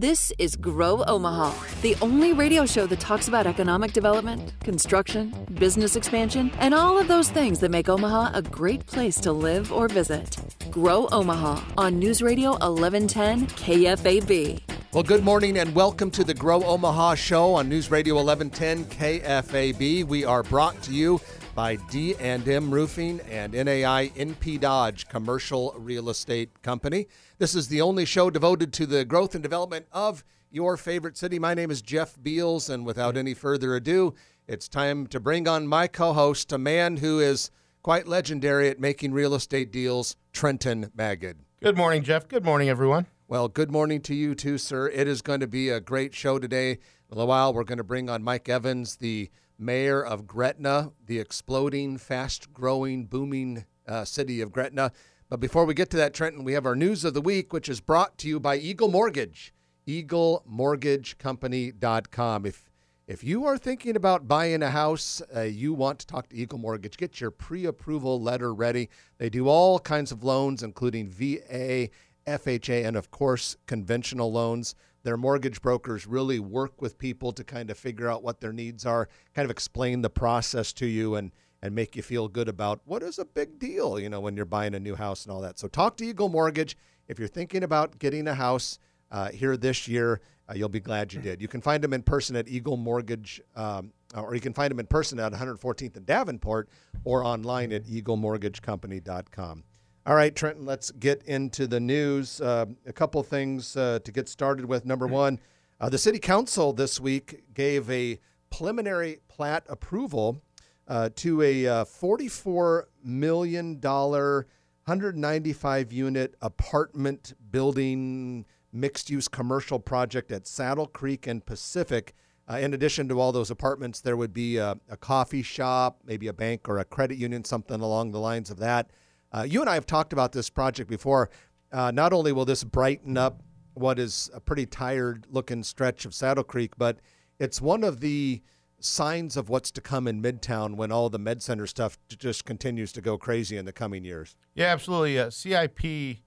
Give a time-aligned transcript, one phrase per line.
[0.00, 5.96] This is Grow Omaha, the only radio show that talks about economic development, construction, business
[5.96, 9.88] expansion, and all of those things that make Omaha a great place to live or
[9.88, 10.36] visit.
[10.70, 14.60] Grow Omaha on News Radio 1110 KFAB.
[14.92, 20.04] Well, good morning and welcome to the Grow Omaha show on News Radio 1110 KFAB.
[20.04, 21.20] We are brought to you
[21.58, 27.08] by D&M Roofing and NAI NP Dodge Commercial Real Estate Company.
[27.38, 31.36] This is the only show devoted to the growth and development of your favorite city.
[31.40, 34.14] My name is Jeff Beals, and without any further ado,
[34.46, 37.50] it's time to bring on my co-host, a man who is
[37.82, 41.38] quite legendary at making real estate deals, Trenton Magid.
[41.60, 42.28] Good morning, Jeff.
[42.28, 43.06] Good morning, everyone.
[43.26, 44.88] Well, good morning to you too, sir.
[44.90, 46.70] It is going to be a great show today.
[46.70, 46.78] In
[47.10, 49.28] a little while, we're going to bring on Mike Evans, the
[49.58, 54.92] mayor of Gretna, the exploding, fast growing, booming uh, city of Gretna.
[55.28, 57.68] But before we get to that, Trenton, we have our news of the week, which
[57.68, 59.52] is brought to you by Eagle Mortgage,
[59.86, 62.46] eaglemortgagecompany.com.
[62.46, 62.68] If
[63.08, 66.58] if you are thinking about buying a house, uh, you want to talk to Eagle
[66.58, 68.90] Mortgage, get your pre approval letter ready.
[69.16, 71.88] They do all kinds of loans, including VA,
[72.26, 74.74] FHA, and of course, conventional loans.
[75.08, 78.84] Their mortgage brokers really work with people to kind of figure out what their needs
[78.84, 82.82] are, kind of explain the process to you, and and make you feel good about
[82.84, 85.40] what is a big deal, you know, when you're buying a new house and all
[85.40, 85.58] that.
[85.58, 86.76] So talk to Eagle Mortgage
[87.08, 88.78] if you're thinking about getting a house
[89.10, 90.20] uh, here this year.
[90.46, 91.40] Uh, you'll be glad you did.
[91.40, 94.78] You can find them in person at Eagle Mortgage, um, or you can find them
[94.78, 96.68] in person at 114th and Davenport,
[97.04, 99.64] or online at eaglemortgagecompany.com.
[100.08, 102.40] All right, Trenton, let's get into the news.
[102.40, 104.86] Uh, a couple things uh, to get started with.
[104.86, 105.38] Number one,
[105.82, 110.40] uh, the City Council this week gave a preliminary plat approval
[110.88, 120.46] uh, to a uh, $44 million, 195 unit apartment building mixed use commercial project at
[120.46, 122.14] Saddle Creek and Pacific.
[122.50, 126.28] Uh, in addition to all those apartments, there would be a, a, coffee shop, maybe
[126.28, 128.88] a bank or a credit union, something along the lines of that.
[129.32, 131.30] Uh, you and I have talked about this project before.
[131.70, 133.42] Uh, not only will this brighten up
[133.74, 136.98] what is a pretty tired looking stretch of Saddle Creek, but
[137.38, 138.42] it's one of the
[138.80, 142.92] signs of what's to come in Midtown when all the Med Center stuff just continues
[142.92, 144.36] to go crazy in the coming years.
[144.54, 145.18] Yeah, absolutely.
[145.18, 146.18] Uh, CIP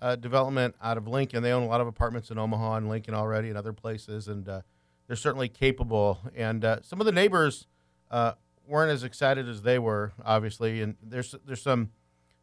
[0.00, 1.42] uh, development out of Lincoln.
[1.42, 4.48] They own a lot of apartments in Omaha and Lincoln already and other places, and
[4.48, 4.62] uh,
[5.06, 6.18] they're certainly capable.
[6.34, 7.66] And uh, some of the neighbors
[8.10, 8.32] uh,
[8.66, 10.82] weren't as excited as they were, obviously.
[10.82, 11.90] And there's there's some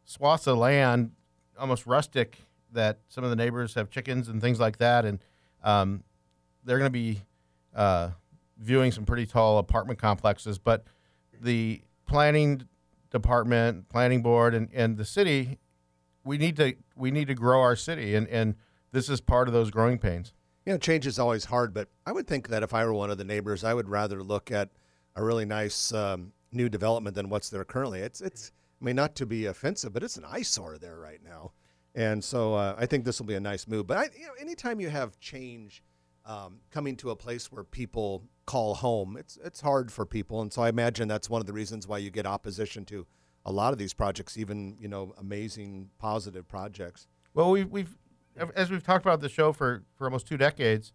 [0.08, 1.12] swaths of land,
[1.58, 2.38] almost rustic,
[2.72, 5.18] that some of the neighbors have chickens and things like that, and
[5.62, 6.02] um,
[6.64, 7.20] they're going to be
[7.74, 8.10] uh,
[8.58, 10.84] viewing some pretty tall apartment complexes, but
[11.40, 12.62] the planning
[13.10, 15.58] department, planning board, and, and the city,
[16.24, 18.54] we need to we need to grow our city, and, and
[18.92, 20.32] this is part of those growing pains.
[20.64, 23.10] You know, change is always hard, but I would think that if I were one
[23.10, 24.70] of the neighbors, I would rather look at
[25.16, 28.00] a really nice um, new development than what's there currently.
[28.00, 31.52] It's it's I mean not to be offensive, but it's an eyesore there right now,
[31.94, 33.86] and so uh, I think this will be a nice move.
[33.86, 35.82] But I, you know, anytime you have change
[36.28, 39.16] um, coming to a place where people call home.
[39.16, 41.98] It's it's hard for people, and so I imagine that's one of the reasons why
[41.98, 43.06] you get opposition to
[43.44, 47.06] a lot of these projects, even you know amazing positive projects.
[47.34, 47.96] Well, we've we've
[48.54, 50.92] as we've talked about the show for for almost two decades,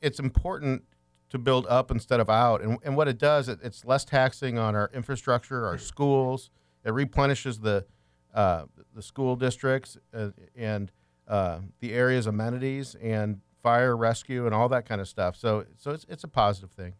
[0.00, 0.84] it's important
[1.30, 4.56] to build up instead of out, and and what it does, it, it's less taxing
[4.56, 6.50] on our infrastructure, our schools.
[6.84, 7.86] It replenishes the
[8.34, 8.64] uh,
[8.94, 10.92] the school districts uh, and
[11.28, 15.36] uh, the area's amenities and fire rescue and all that kind of stuff.
[15.36, 16.94] So so it's it's a positive thing.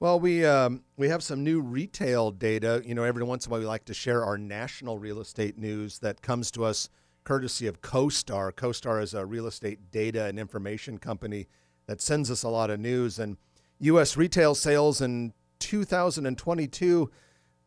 [0.00, 2.82] Well, we um, we have some new retail data.
[2.84, 5.58] You know, every once in a while we like to share our national real estate
[5.58, 6.88] news that comes to us
[7.24, 8.52] courtesy of CoStar.
[8.52, 11.46] CoStar is a real estate data and information company
[11.86, 13.18] that sends us a lot of news.
[13.18, 13.36] And
[13.80, 14.16] U.S.
[14.16, 17.10] retail sales in 2022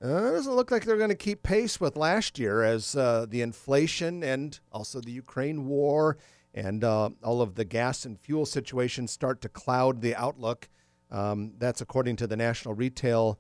[0.02, 3.42] uh, doesn't look like they're going to keep pace with last year as uh, the
[3.42, 6.18] inflation and also the Ukraine war
[6.54, 10.68] and uh, all of the gas and fuel situations start to cloud the outlook.
[11.12, 13.40] Um, that's according to the National Retail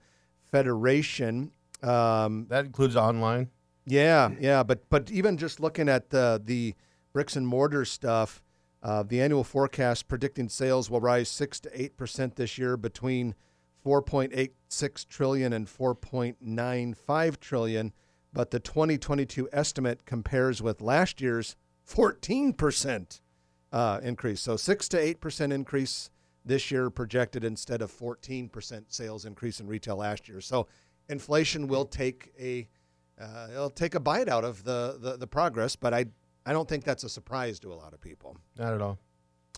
[0.51, 1.51] Federation.
[1.81, 3.49] Um, that includes online.
[3.85, 6.75] Yeah, yeah, but but even just looking at the the
[7.13, 8.43] bricks and mortar stuff,
[8.83, 13.35] Uh, the annual forecast predicting sales will rise 6 to 8% this year between
[13.85, 17.93] 4.86 trillion and 4.95 trillion,
[18.33, 21.55] but the 2022 estimate compares with last year's
[21.89, 23.21] 14%
[23.71, 24.41] uh, increase.
[24.41, 26.09] So 6 to 8% increase
[26.43, 30.41] this year projected instead of 14% sales increase in retail last year.
[30.41, 30.67] So
[31.09, 32.67] inflation will take a
[33.19, 36.05] uh, it'll take a bite out of the, the the progress, but I
[36.45, 38.37] I don't think that's a surprise to a lot of people.
[38.57, 38.97] Not at all.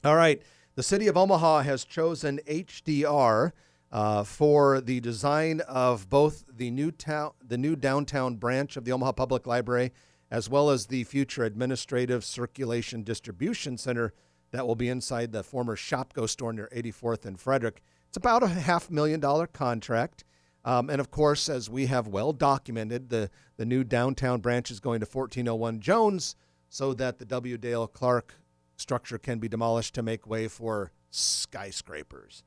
[0.03, 0.41] All right.
[0.75, 3.51] The city of Omaha has chosen HDR
[3.93, 8.91] uh, for the design of both the new town, the new downtown branch of the
[8.91, 9.93] Omaha Public Library,
[10.31, 14.11] as well as the future administrative circulation distribution center
[14.49, 17.83] that will be inside the former Shopko store near 84th and Frederick.
[18.07, 20.23] It's about a half million dollar contract.
[20.65, 24.79] Um, and of course, as we have well documented, the, the new downtown branch is
[24.79, 26.35] going to 1401 Jones
[26.67, 27.57] so that the W.
[27.59, 28.39] Dale Clark
[28.75, 32.43] structure can be demolished to make way for skyscrapers.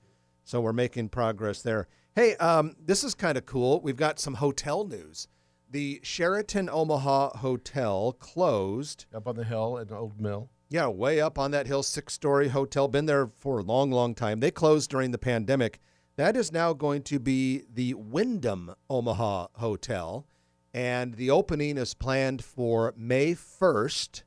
[0.46, 1.88] So we're making progress there.
[2.14, 3.80] Hey, um, this is kind of cool.
[3.80, 5.26] We've got some hotel news.
[5.68, 9.06] The Sheraton Omaha Hotel closed.
[9.12, 10.48] Up on the hill at Old Mill.
[10.68, 12.86] Yeah, way up on that hill, six story hotel.
[12.86, 14.38] Been there for a long, long time.
[14.38, 15.80] They closed during the pandemic.
[16.14, 20.28] That is now going to be the Wyndham Omaha Hotel.
[20.72, 24.22] And the opening is planned for May 1st.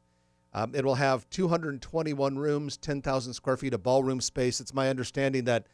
[0.54, 4.60] Um, it will have 221 rooms, 10,000 square feet of ballroom space.
[4.60, 5.66] It's my understanding that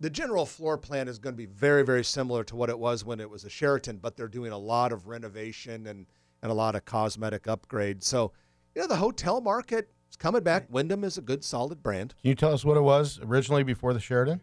[0.00, 3.04] the general floor plan is going to be very, very similar to what it was
[3.04, 6.06] when it was a Sheraton, but they're doing a lot of renovation and,
[6.42, 8.04] and a lot of cosmetic upgrades.
[8.04, 8.32] So,
[8.74, 10.66] you know, the hotel market is coming back.
[10.68, 12.14] Wyndham is a good, solid brand.
[12.20, 14.40] Can you tell us what it was originally before the Sheraton?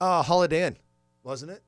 [0.00, 0.76] Uh, Holiday Inn,
[1.22, 1.62] wasn't it?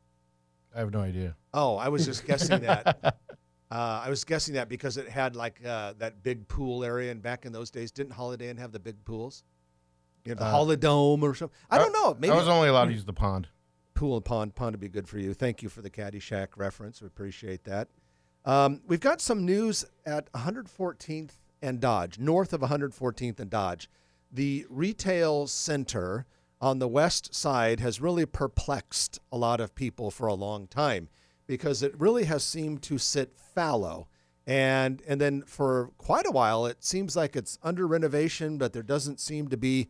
[0.75, 1.35] I have no idea.
[1.53, 3.19] Oh, I was just guessing that.
[3.71, 7.21] Uh, I was guessing that because it had like uh, that big pool area, and
[7.21, 9.45] back in those days, didn't Holiday Inn have the big pools?
[10.25, 11.57] You know, the Uh, Holidome or something.
[11.71, 12.17] I don't know.
[12.19, 13.49] Maybe I was only allowed to use the pond.
[13.95, 14.55] pool and pond.
[14.55, 15.35] Pond would be good for you.
[15.35, 17.01] Thank you for the Caddyshack reference.
[17.01, 17.89] We appreciate that.
[18.45, 23.91] Um, we've got some news at 114th and Dodge, north of 114th and Dodge.
[24.31, 26.27] The retail center
[26.61, 31.09] on the west side has really perplexed a lot of people for a long time
[31.47, 34.07] because it really has seemed to sit fallow.
[34.47, 38.83] And and then for quite a while it seems like it's under renovation, but there
[38.83, 39.89] doesn't seem to be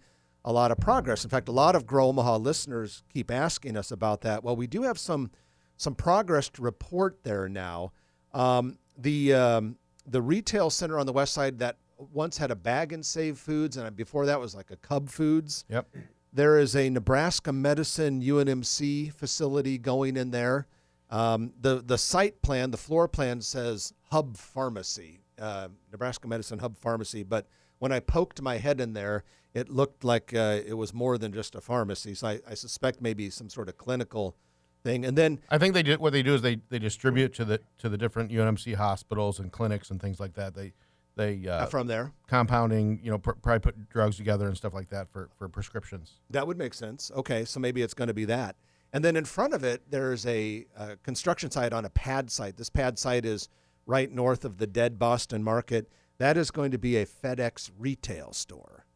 [0.48, 1.24] a lot of progress.
[1.24, 4.42] In fact, a lot of Grow Omaha listeners keep asking us about that.
[4.42, 5.30] Well, we do have some
[5.76, 7.92] some progress to report there now.
[8.32, 12.94] Um, the um, the retail center on the west side that once had a bag
[12.94, 15.66] and save foods, and before that was like a Cub Foods.
[15.68, 15.86] Yep.
[16.32, 20.66] There is a Nebraska Medicine UNMC facility going in there.
[21.10, 26.78] Um, the the site plan, the floor plan says Hub Pharmacy, uh, Nebraska Medicine Hub
[26.78, 27.22] Pharmacy.
[27.22, 27.46] But
[27.80, 29.24] when I poked my head in there,
[29.54, 32.14] it looked like uh, it was more than just a pharmacy.
[32.14, 34.36] So I, I suspect maybe some sort of clinical
[34.82, 35.04] thing.
[35.04, 35.96] And then I think they do.
[35.96, 39.50] What they do is they, they distribute to the to the different UNMC hospitals and
[39.50, 40.54] clinics and things like that.
[40.54, 40.72] They
[41.16, 43.00] they uh, from there, compounding.
[43.02, 46.20] You know, pr- probably put drugs together and stuff like that for for prescriptions.
[46.30, 47.10] That would make sense.
[47.14, 48.56] Okay, so maybe it's going to be that.
[48.92, 52.56] And then in front of it, there's a, uh construction site on a pad site.
[52.56, 53.48] This pad site is
[53.84, 55.90] right north of the dead Boston market.
[56.18, 58.86] That is going to be a FedEx retail store.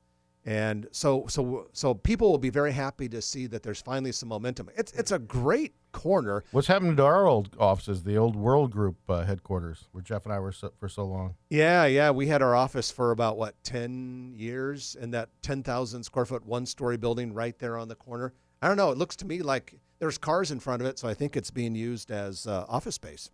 [0.44, 4.28] And so, so, so people will be very happy to see that there's finally some
[4.28, 4.70] momentum.
[4.76, 6.42] It's it's a great corner.
[6.50, 10.32] What's happened to our old offices, the old World Group uh, headquarters, where Jeff and
[10.34, 11.36] I were so, for so long?
[11.48, 12.10] Yeah, yeah.
[12.10, 16.44] We had our office for about what ten years in that ten thousand square foot
[16.44, 18.32] one story building right there on the corner.
[18.60, 18.90] I don't know.
[18.90, 21.52] It looks to me like there's cars in front of it, so I think it's
[21.52, 23.30] being used as uh, office space.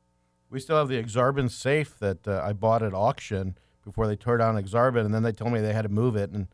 [0.50, 4.36] We still have the Aksarben safe that uh, I bought at auction before they tore
[4.36, 6.48] down Aksarben, and then they told me they had to move it, and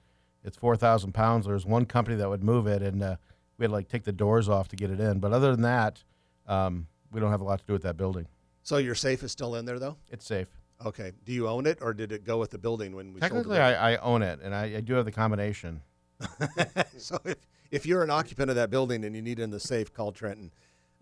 [0.45, 1.47] it's four thousand pounds.
[1.47, 3.17] There's one company that would move it, and uh,
[3.59, 5.19] we had to like take the doors off to get it in.
[5.21, 6.05] But other than that,
[6.47, 8.27] um, we don't have a lot to do with that building.
[8.63, 9.97] So your safe is still in there, though.
[10.11, 10.49] It's safe.
[10.85, 11.13] Okay.
[11.25, 13.71] Do you own it, or did it go with the building when we Technically, sold
[13.71, 13.77] it?
[13.79, 15.83] I, I own it, and I, I do have the combination.
[16.97, 17.37] so if,
[17.71, 20.13] if you're an occupant of that building and you need it in the safe, call
[20.13, 20.51] Trenton.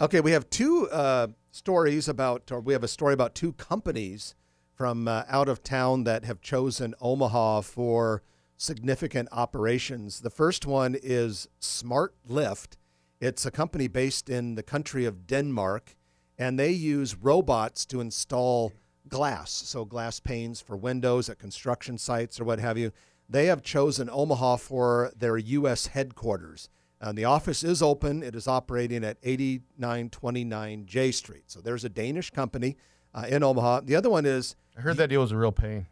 [0.00, 4.34] Okay, we have two uh, stories about, or we have a story about two companies
[4.74, 8.22] from uh, out of town that have chosen Omaha for
[8.62, 10.20] significant operations.
[10.20, 12.76] The first one is Smart Lift.
[13.20, 15.96] It's a company based in the country of Denmark,
[16.38, 18.72] and they use robots to install
[19.08, 22.92] glass, so glass panes for windows at construction sites or what have you.
[23.28, 25.86] They have chosen Omaha for their U.S.
[25.86, 26.68] headquarters.
[27.00, 28.22] And the office is open.
[28.22, 31.44] It is operating at 8929 J Street.
[31.48, 32.76] So there's a Danish company
[33.12, 33.80] uh, in Omaha.
[33.80, 35.86] The other one is I heard that deal was a real pain.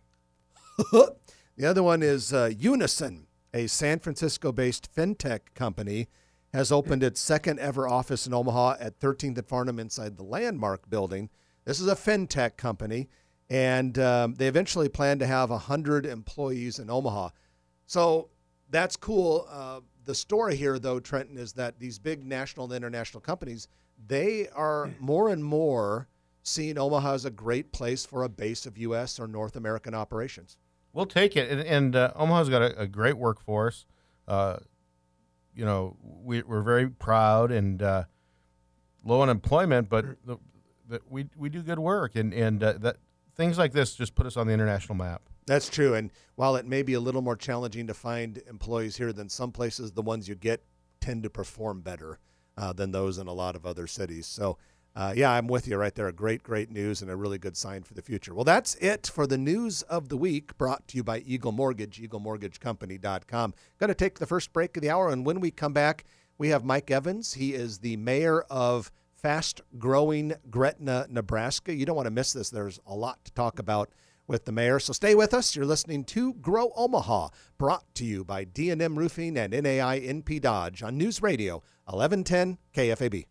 [1.61, 3.27] the other one is uh, Unison.
[3.53, 6.09] a San Francisco based fintech company,
[6.55, 10.89] has opened its second ever office in Omaha at 13th and Farnam inside the Landmark
[10.89, 11.29] building.
[11.67, 13.11] This is a fintech company,
[13.51, 17.29] and um, they eventually plan to have 100 employees in Omaha.
[17.85, 18.31] So
[18.71, 19.47] that's cool.
[19.51, 23.69] Uh, the story here, though, Trenton, is that these big national and international companies,
[24.07, 26.09] they are more and more
[26.43, 29.21] seeing Omaha as a great place for a base of U.S.
[29.21, 30.57] or North American operations.
[30.93, 33.87] We'll take it, and, and uh, Omaha's got a, a great workforce.
[34.27, 34.59] Uh,
[35.55, 38.05] you know, we, we're very proud and uh,
[39.05, 40.39] low unemployment, but the,
[40.89, 42.97] the, we we do good work, and and uh, that
[43.37, 45.23] things like this just put us on the international map.
[45.47, 45.95] That's true.
[45.95, 49.51] And while it may be a little more challenging to find employees here than some
[49.51, 50.65] places, the ones you get
[51.01, 52.19] tend to perform better
[52.57, 54.27] uh, than those in a lot of other cities.
[54.27, 54.59] So,
[54.97, 56.11] uh, yeah, I'm with you right there.
[56.13, 58.35] Great, great news and a really good sign for the future.
[58.35, 62.01] Well, that's it for the news of the week brought to you by Eagle Mortgage,
[62.01, 63.55] eaglemortgagecompany.com.
[63.79, 65.11] Going to take the first break of the hour.
[65.11, 66.05] And when we come back,
[66.39, 67.35] we have Mike Evans.
[67.35, 71.75] He is the mayor of fast growing Gretna, Nebraska.
[71.75, 72.51] You don't want to miss this.
[72.51, 73.91] There's a lot to talk about
[74.27, 74.79] with the mayor.
[74.79, 75.55] So stay with us.
[75.55, 77.29] You're listening to Grow Omaha,
[77.59, 83.27] brought to you by D&M Roofing and NAI NP Dodge on News Radio 1110 KFAB.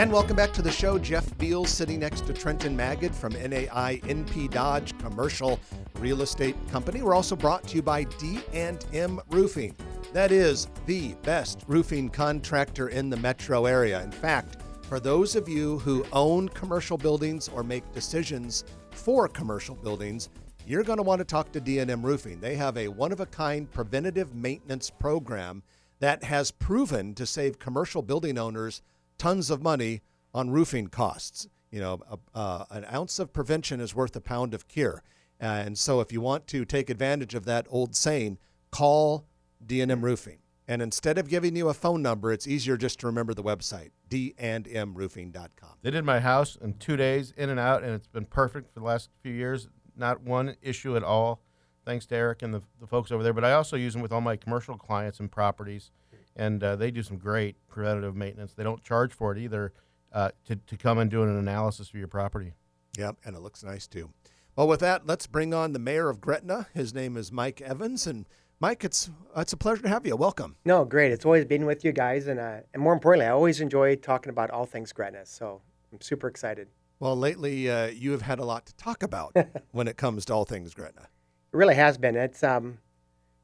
[0.00, 0.98] And welcome back to the show.
[0.98, 5.60] Jeff Beals sitting next to Trenton Magid from NAI NP Dodge Commercial
[5.98, 7.02] Real Estate Company.
[7.02, 9.76] We're also brought to you by D&M Roofing.
[10.14, 14.02] That is the best roofing contractor in the metro area.
[14.02, 14.56] In fact,
[14.88, 20.30] for those of you who own commercial buildings or make decisions for commercial buildings,
[20.66, 22.40] you're going to want to talk to D&M Roofing.
[22.40, 25.62] They have a one-of-a-kind preventative maintenance program
[26.00, 28.82] that has proven to save commercial building owners
[29.18, 30.00] tons of money
[30.34, 31.48] on roofing costs.
[31.70, 32.00] You know,
[32.34, 35.02] uh, an ounce of prevention is worth a pound of cure.
[35.38, 38.38] And so if you want to take advantage of that old saying,
[38.70, 39.26] call
[39.64, 40.38] D&M Roofing.
[40.68, 43.90] And instead of giving you a phone number, it's easier just to remember the website,
[44.08, 45.70] dandmroofing.com.
[45.82, 48.80] They did my house in two days, in and out, and it's been perfect for
[48.80, 49.68] the last few years.
[49.96, 51.42] Not one issue at all,
[51.90, 53.32] thanks to Eric and the, the folks over there.
[53.32, 55.90] But I also use them with all my commercial clients and properties,
[56.36, 58.52] and uh, they do some great preventative maintenance.
[58.52, 59.72] They don't charge for it either
[60.12, 62.52] uh, to, to come and do an analysis of your property.
[62.96, 64.10] Yep, and it looks nice too.
[64.54, 66.68] Well, with that, let's bring on the mayor of Gretna.
[66.74, 68.28] His name is Mike Evans, and
[68.60, 70.14] Mike, it's it's a pleasure to have you.
[70.14, 70.54] Welcome.
[70.64, 71.10] No, great.
[71.10, 74.30] It's always been with you guys, and uh, and more importantly, I always enjoy talking
[74.30, 75.26] about all things Gretna.
[75.26, 75.60] So
[75.92, 76.68] I'm super excited.
[77.00, 79.34] Well, lately uh, you have had a lot to talk about
[79.72, 81.08] when it comes to all things Gretna.
[81.52, 82.16] It really has been.
[82.16, 82.78] It's um,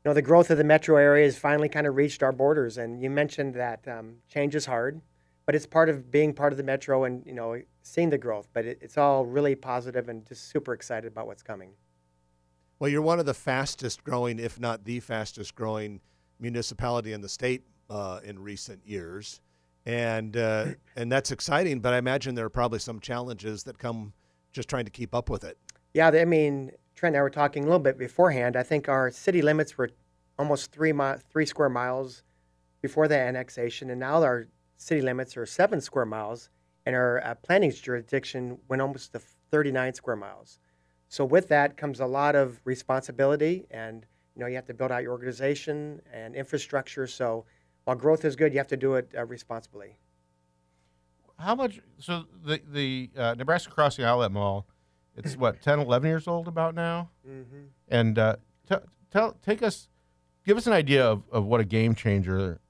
[0.07, 2.79] you know, the growth of the metro area has finally kind of reached our borders,
[2.79, 5.01] and you mentioned that um, change is hard,
[5.45, 8.49] but it's part of being part of the metro and you know seeing the growth.
[8.53, 11.71] But it, it's all really positive and just super excited about what's coming.
[12.79, 16.01] Well, you're one of the fastest growing, if not the fastest growing,
[16.39, 19.41] municipality in the state uh, in recent years,
[19.87, 21.81] and uh, and that's exciting.
[21.81, 24.13] But I imagine there are probably some challenges that come
[24.53, 25.59] just trying to keep up with it.
[25.95, 28.57] Yeah, I mean, Trent and I were talking a little bit beforehand.
[28.57, 29.91] I think our city limits were
[30.39, 32.23] almost three mi- three square miles
[32.81, 34.49] before the annexation, and now our
[34.79, 36.49] city limits are seven square miles,
[36.87, 39.19] and our uh, planning jurisdiction went almost to
[39.51, 40.59] 39 square miles.
[41.09, 44.91] So with that comes a lot of responsibility, and you know you have to build
[44.91, 47.07] out your organization and infrastructure.
[47.07, 47.45] So
[47.85, 49.99] while growth is good, you have to do it uh, responsibly.
[51.39, 51.79] How much?
[51.99, 54.67] So the the uh, Nebraska Crossing Outlet Mall,
[55.17, 57.65] it's what 10, 11 years old about now, mm-hmm.
[57.89, 58.37] and uh,
[58.69, 58.77] t-
[59.11, 59.89] tell take us,
[60.45, 62.61] give us an idea of, of what a game changer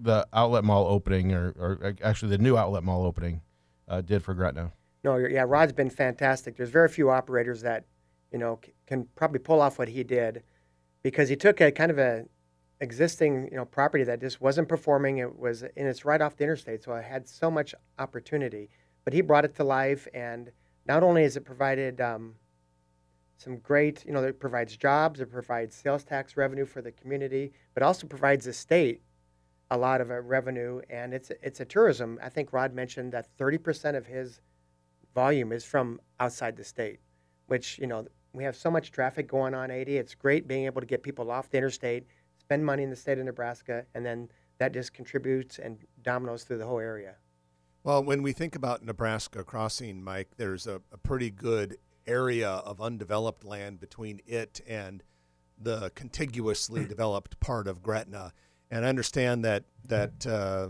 [0.00, 3.40] the outlet mall opening, or, or actually the new outlet mall opening,
[3.88, 4.72] uh, did for Gretna.
[5.04, 6.56] No, yeah, Rod's been fantastic.
[6.56, 7.84] There's very few operators that,
[8.32, 10.42] you know, c- can probably pull off what he did,
[11.02, 12.24] because he took a kind of a
[12.80, 15.18] existing, you know, property that just wasn't performing.
[15.18, 18.70] It was, and it's right off the interstate, so it had so much opportunity.
[19.04, 20.50] But he brought it to life, and
[20.88, 22.34] not only has it provided um,
[23.36, 27.52] some great, you know, it provides jobs, it provides sales tax revenue for the community,
[27.74, 29.02] but also provides the state
[29.70, 32.18] a lot of uh, revenue, and it's it's a tourism.
[32.22, 34.40] I think Rod mentioned that 30% of his
[35.14, 37.00] volume is from outside the state,
[37.48, 39.98] which, you know, we have so much traffic going on 80.
[39.98, 42.06] It's great being able to get people off the interstate,
[42.38, 46.58] spend money in the state of Nebraska, and then that just contributes and dominoes through
[46.58, 47.16] the whole area.
[47.84, 52.80] Well, when we think about Nebraska crossing, Mike, there's a, a pretty good area of
[52.80, 55.02] undeveloped land between it and
[55.60, 58.32] the contiguously developed part of Gretna.
[58.70, 60.68] And I understand that that uh,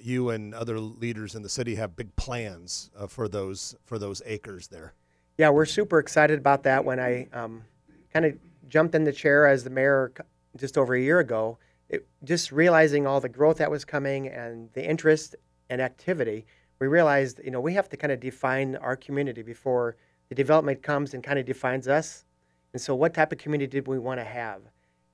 [0.00, 4.22] you and other leaders in the city have big plans uh, for those for those
[4.24, 4.94] acres there.
[5.38, 6.84] Yeah, we're super excited about that.
[6.84, 7.64] When I um,
[8.12, 8.34] kind of
[8.68, 10.12] jumped in the chair as the mayor
[10.56, 11.58] just over a year ago,
[11.88, 15.34] it, just realizing all the growth that was coming and the interest
[15.70, 16.46] and activity,
[16.78, 19.96] we realized, you know, we have to kind of define our community before
[20.28, 22.24] the development comes and kind of defines us.
[22.72, 24.62] And so, what type of community did we want to have?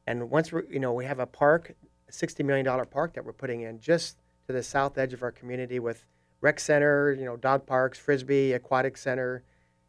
[0.06, 1.74] And once we, you know, we have a park,
[2.08, 5.30] a $60 million park that we're putting in just to the south edge of our
[5.30, 6.06] community with
[6.40, 9.44] rec center, you know, dog parks, frisbee, aquatic center,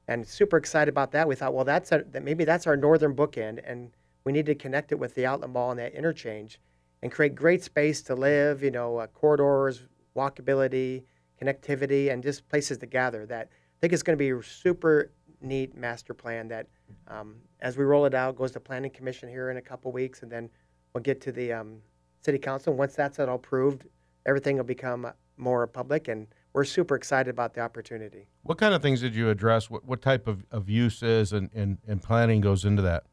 [0.07, 1.27] and super excited about that.
[1.27, 3.91] We thought, well, that's a, that maybe that's our northern bookend, and
[4.23, 6.59] we need to connect it with the outlet mall and that interchange,
[7.01, 8.61] and create great space to live.
[8.61, 9.83] You know, uh, corridors,
[10.15, 11.03] walkability,
[11.41, 13.25] connectivity, and just places to gather.
[13.25, 16.67] That I think is going to be a super neat master plan that,
[17.07, 20.23] um, as we roll it out, goes to planning commission here in a couple weeks,
[20.23, 20.49] and then
[20.93, 21.77] we'll get to the um,
[22.21, 22.73] city council.
[22.73, 23.87] Once that's all approved,
[24.25, 28.27] everything will become more public, and we're super excited about the opportunity.
[28.43, 29.69] What kind of things did you address?
[29.69, 33.05] What, what type of, of uses and, and, and planning goes into that?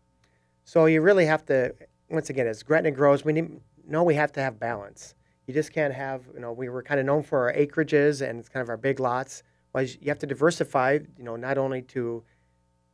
[0.65, 1.75] So you really have to,
[2.11, 5.15] once again, as Gretna grows, we need, know we have to have balance.
[5.49, 8.39] You just can't have, you know, we were kind of known for our acreages and
[8.39, 9.43] it's kind of our big lots.
[9.73, 12.23] Well, you have to diversify, you know, not only to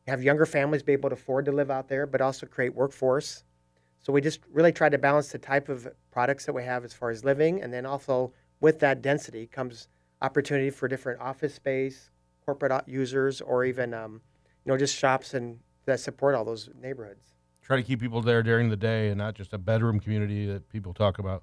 [0.07, 3.43] have younger families be able to afford to live out there, but also create workforce.
[3.99, 6.95] So we just really try to balance the type of products that we have as
[6.95, 9.89] far as living, and then also with that density comes
[10.23, 12.11] opportunity for different office space,
[12.45, 14.21] corporate users, or even, um,
[14.65, 17.35] you know, just shops and that support all those neighborhoods.
[17.63, 20.69] Try to keep people there during the day and not just a bedroom community that
[20.69, 21.43] people talk about.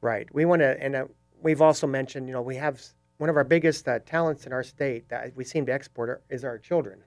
[0.00, 0.28] Right.
[0.32, 1.04] We want to, and uh,
[1.42, 2.80] we've also mentioned, you know, we have
[3.18, 6.22] one of our biggest uh, talents in our state that we seem to export are,
[6.30, 7.02] is our children.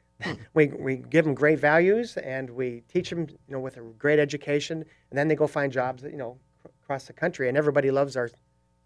[0.54, 4.18] we, we give them great values and we teach them, you know, with a great
[4.18, 7.48] education, and then they go find jobs, you know, cr- across the country.
[7.48, 8.30] And everybody loves our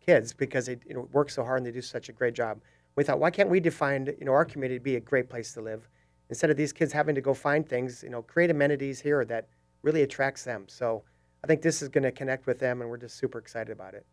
[0.05, 2.61] kids because they you know, work so hard and they do such a great job.
[2.95, 5.53] We thought, why can't we define, you know, our community to be a great place
[5.55, 5.89] to live
[6.31, 9.49] instead of these kids having to go find things, you know, create amenities here that
[9.83, 10.65] really attracts them.
[10.69, 11.05] So
[11.43, 13.95] I think this is going to connect with them, and we're just super excited about
[13.95, 14.07] it.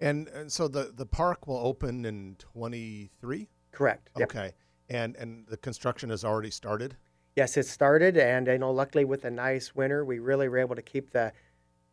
[0.00, 3.48] And, and so the, the park will open in 23?
[3.70, 4.10] Correct.
[4.18, 4.30] Yep.
[4.30, 4.52] Okay.
[4.88, 6.96] And, and the construction has already started?
[7.36, 10.76] Yes, it started, and I know luckily with a nice winter, we really were able
[10.76, 11.32] to keep the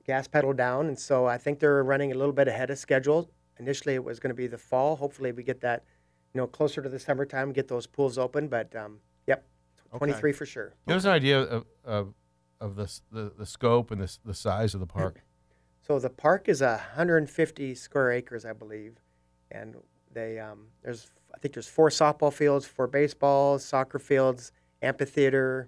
[0.05, 3.29] gas pedal down, and so I think they're running a little bit ahead of schedule.
[3.57, 4.97] Initially, it was going to be the fall.
[4.97, 5.85] Hopefully, we get that,
[6.33, 8.49] you know, closer to the summertime, get those pools open.
[8.49, 9.45] But um, yep,
[9.93, 9.97] Okay.
[9.97, 10.73] 23 for sure.
[10.87, 12.13] Give us an idea of, of,
[12.59, 15.23] of the, the, the scope and the, the size of the park.
[15.81, 18.97] So the park is a 150 square acres, I believe,
[19.49, 19.75] and
[20.13, 24.51] they um, there's I think there's four softball fields, four baseball, soccer fields,
[24.83, 25.67] amphitheater.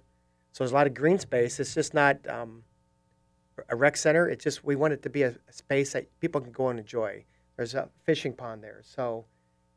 [0.52, 1.58] So there's a lot of green space.
[1.58, 2.62] It's just not um,
[3.68, 4.28] a rec center.
[4.28, 6.78] It's just we want it to be a, a space that people can go and
[6.78, 7.24] enjoy.
[7.56, 9.24] There's a fishing pond there, so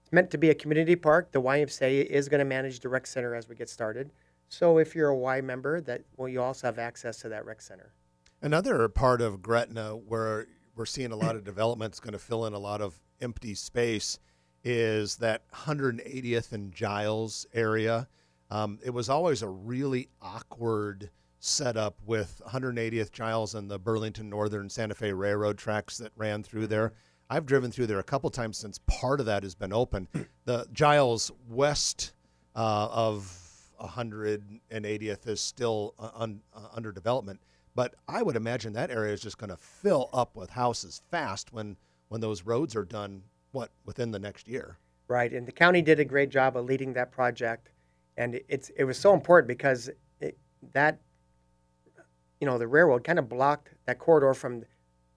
[0.03, 1.31] it's meant to be a community park.
[1.31, 4.11] The YMCA is going to manage the rec center as we get started.
[4.49, 7.61] So if you're a Y member, that well, you also have access to that rec
[7.61, 7.93] center.
[8.41, 12.45] Another part of Gretna where we're seeing a lot of development is going to fill
[12.45, 14.19] in a lot of empty space
[14.63, 18.07] is that 180th and Giles area.
[18.51, 24.69] Um, it was always a really awkward setup with 180th Giles and the Burlington Northern
[24.69, 26.93] Santa Fe Railroad tracks that ran through there.
[27.29, 30.07] I've driven through there a couple times since part of that has been open.
[30.45, 32.13] The Giles west
[32.55, 33.44] uh, of
[33.79, 37.39] 180th is still uh, un, uh, under development,
[37.75, 41.51] but I would imagine that area is just going to fill up with houses fast
[41.53, 41.77] when
[42.09, 43.23] when those roads are done.
[43.51, 44.77] What within the next year?
[45.07, 47.71] Right, and the county did a great job of leading that project,
[48.17, 50.37] and it- it's it was so important because it,
[50.73, 50.99] that
[52.39, 54.63] you know the railroad kind of blocked that corridor from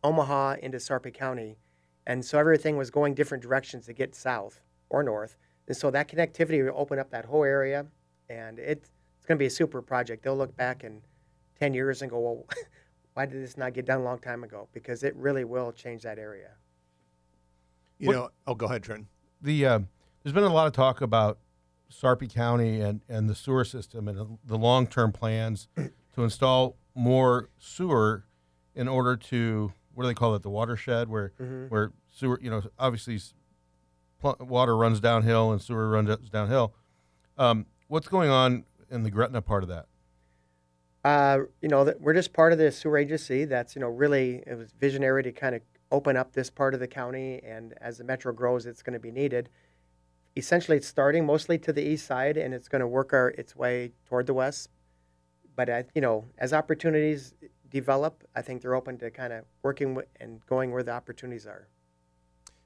[0.04, 1.58] Omaha into Sarpy County,
[2.06, 6.08] and so everything was going different directions to get south or north, and so that
[6.08, 7.86] connectivity would open up that whole area,
[8.28, 10.22] and it's it's going to be a super project.
[10.22, 11.02] They'll look back in
[11.58, 12.46] ten years and go, well,
[13.14, 14.68] why did this not get done a long time ago?
[14.72, 16.50] Because it really will change that area.
[17.98, 18.28] You What- know.
[18.46, 19.08] Oh, go ahead, Trenton.
[19.40, 19.78] The uh,
[20.22, 21.38] there's been a lot of talk about
[21.90, 26.76] Sarpy County and, and the sewer system and the- the long term plans to install
[26.94, 28.24] more sewer
[28.74, 31.32] in order to what do they call it the watershed where
[31.68, 33.18] where sewer you know obviously
[34.20, 36.74] pl- water runs downhill and sewer runs downhill.
[37.36, 39.86] Um, what's going on in the Gretna part of that?
[41.04, 43.44] Uh, you know, we're just part of the sewer agency.
[43.44, 46.80] That's you know really it was visionary to kind of open up this part of
[46.80, 49.48] the county, and as the metro grows, it's going to be needed.
[50.36, 53.56] Essentially, it's starting mostly to the east side, and it's going to work our, its
[53.56, 54.68] way toward the west.
[55.56, 57.34] But I, you know, as opportunities
[57.70, 61.46] develop, I think they're open to kind of working with and going where the opportunities
[61.46, 61.68] are.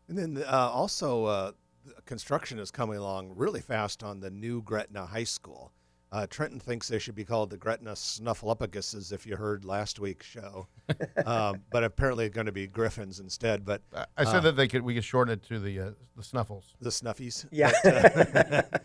[0.09, 1.55] And then uh, also, uh, the
[2.05, 5.73] construction is coming along really fast on the new Gretna High School.
[6.11, 10.27] Uh, Trenton thinks they should be called the Gretna Snuffleupaguses, if you heard last week's
[10.27, 10.66] show,
[11.25, 13.64] um, but apparently going to be Griffins instead.
[13.64, 16.23] But I- I said that they could we could shorten it to the uh, the
[16.23, 16.75] Snuffles.
[16.81, 17.47] the Snuffies.
[17.51, 18.62] Yeah.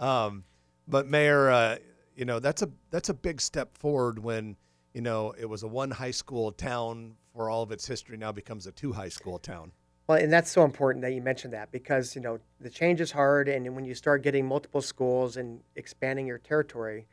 [0.00, 0.42] Um,
[0.88, 1.76] but Mayor, uh,
[2.16, 4.56] you know that's a that's a big step forward when
[4.94, 8.32] you know it was a one high school town for all of its history now
[8.32, 9.70] becomes a two high school town.
[10.06, 13.12] Well, and that's so important that you mentioned that because you know the change is
[13.12, 17.06] hard, and when you start getting multiple schools and expanding your territory,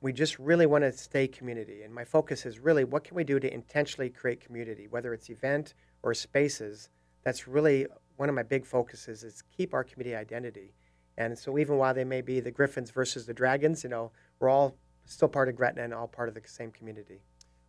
[0.00, 1.82] we just really want to stay community.
[1.82, 5.30] And my focus is really what can we do to intentionally create community, whether it's
[5.30, 6.88] event or spaces.
[7.22, 10.74] That's really one of my big focuses is keep our community identity.
[11.18, 14.48] And so even while they may be the Griffins versus the Dragons, you know, we're
[14.48, 17.20] all still part of Gretna and all part of the same community.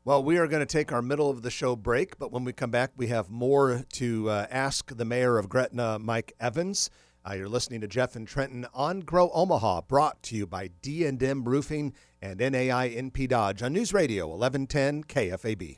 [0.05, 2.51] Well, we are going to take our middle of the show break, but when we
[2.51, 6.89] come back, we have more to uh, ask the mayor of Gretna, Mike Evans.
[7.25, 11.45] Uh, you're listening to Jeff and Trenton on Grow Omaha, brought to you by D&M
[11.45, 15.77] Roofing and NAI NP Dodge on News Radio 1110 KFAB.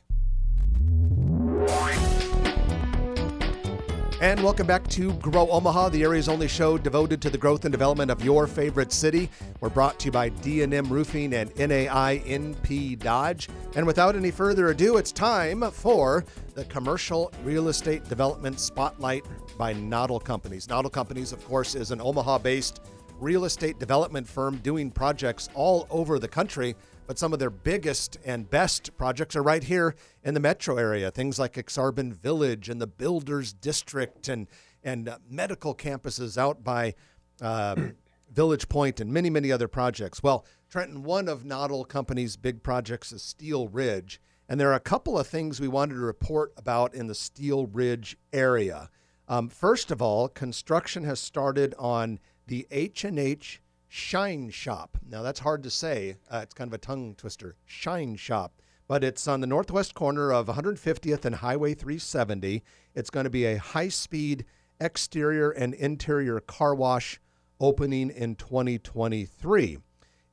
[4.18, 7.72] And welcome back to Grow Omaha, the area's only show devoted to the growth and
[7.72, 9.28] development of your favorite city.
[9.60, 13.50] We're brought to you by D&M Roofing and NAI NP Dodge.
[13.74, 16.24] And without any further ado, it's time for
[16.54, 19.26] the Commercial Real Estate Development Spotlight
[19.58, 20.66] by Noddle Companies.
[20.66, 22.80] Noddle Companies, of course, is an Omaha-based
[23.18, 26.74] real estate development firm doing projects all over the country
[27.06, 31.10] but some of their biggest and best projects are right here in the metro area.
[31.10, 34.46] Things like Aksarben Village and the Builders District and
[34.82, 36.94] and uh, medical campuses out by
[37.40, 37.94] um,
[38.32, 40.22] Village Point and many many other projects.
[40.22, 44.80] Well, Trenton, one of Noddle Company's big projects is Steel Ridge, and there are a
[44.80, 48.90] couple of things we wanted to report about in the Steel Ridge area.
[49.28, 54.98] Um, first of all, construction has started on the H and H Shine Shop.
[55.08, 56.16] Now that's hard to say.
[56.30, 57.56] Uh, it's kind of a tongue twister.
[57.64, 62.62] Shine Shop, but it's on the northwest corner of 150th and Highway 370.
[62.94, 64.44] It's going to be a high-speed
[64.80, 67.20] exterior and interior car wash
[67.60, 69.78] opening in 2023.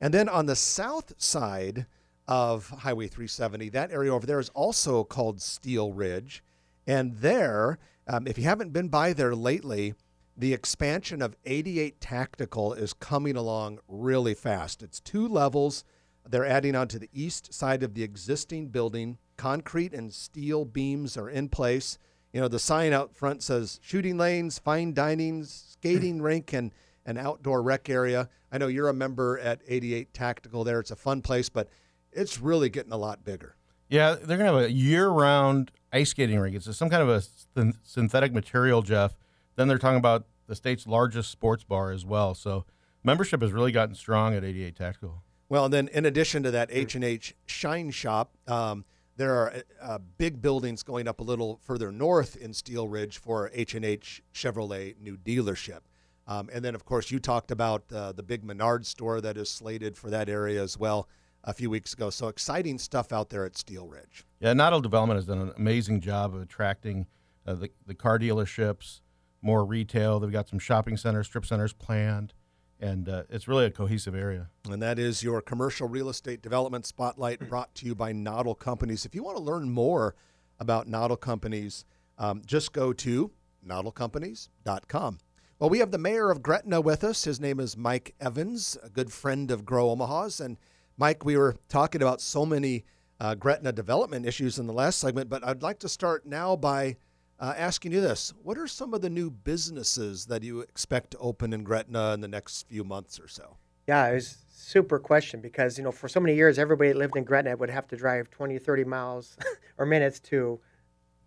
[0.00, 1.86] And then on the south side
[2.26, 6.42] of Highway 370, that area over there is also called Steel Ridge.
[6.86, 9.94] And there, um, if you haven't been by there lately,
[10.36, 14.82] the expansion of 88 Tactical is coming along really fast.
[14.82, 15.84] It's two levels.
[16.28, 19.18] They're adding on to the east side of the existing building.
[19.36, 21.98] Concrete and steel beams are in place.
[22.32, 26.72] You know, the sign out front says shooting lanes, fine dining, skating rink, and
[27.06, 28.28] an outdoor rec area.
[28.50, 30.80] I know you're a member at 88 Tactical there.
[30.80, 31.68] It's a fun place, but
[32.12, 33.56] it's really getting a lot bigger.
[33.88, 36.56] Yeah, they're gonna have a year-round ice skating rink.
[36.56, 39.14] It's some kind of a synthetic material, Jeff.
[39.56, 42.34] Then they're talking about the state's largest sports bar as well.
[42.34, 42.64] So
[43.02, 45.22] membership has really gotten strong at 88 Tactical.
[45.48, 48.84] Well, and then in addition to that H and H Shine Shop, um,
[49.16, 53.50] there are uh, big buildings going up a little further north in Steel Ridge for
[53.54, 55.80] H and H Chevrolet new dealership.
[56.26, 59.50] Um, and then, of course, you talked about uh, the big Menard store that is
[59.50, 61.08] slated for that area as well
[61.44, 62.08] a few weeks ago.
[62.10, 64.24] So exciting stuff out there at Steel Ridge.
[64.40, 67.06] Yeah, Noddle Development has done an amazing job of attracting
[67.46, 69.00] uh, the, the car dealerships,
[69.44, 70.18] more retail.
[70.18, 72.32] They've got some shopping centers, strip centers planned,
[72.80, 74.48] and uh, it's really a cohesive area.
[74.70, 79.04] And that is your commercial real estate development spotlight brought to you by Noddle Companies.
[79.04, 80.14] If you want to learn more
[80.58, 81.84] about Noddle Companies,
[82.18, 83.30] um, just go to
[83.66, 85.18] noddlecompanies.com.
[85.58, 87.24] Well, we have the mayor of Gretna with us.
[87.24, 90.40] His name is Mike Evans, a good friend of Grow Omaha's.
[90.40, 90.56] And
[90.96, 92.84] Mike, we were talking about so many
[93.20, 96.96] uh, Gretna development issues in the last segment, but I'd like to start now by
[97.44, 98.32] uh, asking you this.
[98.42, 102.22] What are some of the new businesses that you expect to open in Gretna in
[102.22, 103.58] the next few months or so?
[103.86, 106.96] Yeah, it was a super question because, you know, for so many years, everybody that
[106.96, 109.36] lived in Gretna would have to drive 20, 30 miles
[109.78, 110.58] or minutes to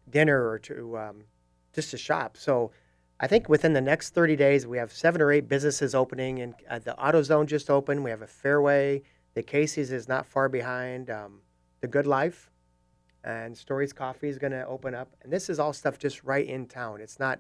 [0.10, 1.23] dinner or to um,
[1.71, 2.36] just to shop.
[2.36, 2.71] So
[3.19, 6.39] I think within the next 30 days, we have seven or eight businesses opening.
[6.39, 8.03] And uh, the AutoZone just opened.
[8.03, 9.03] We have a Fairway.
[9.36, 11.12] The Casey's is not far behind.
[11.12, 11.41] Um,
[11.82, 12.49] the Good Life
[13.27, 15.13] and Stories Coffee is going to open up.
[15.21, 17.01] And this is all stuff just right in town.
[17.01, 17.39] It's not,